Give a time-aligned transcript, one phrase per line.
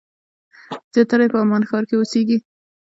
[0.93, 2.37] زیاتره یې په عمان ښار کې اوسېږي.